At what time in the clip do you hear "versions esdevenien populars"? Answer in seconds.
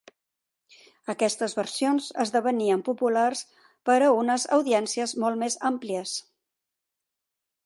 1.59-3.45